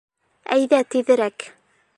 Әйҙә, 0.55 0.79
тиҙерәк. 0.95 1.49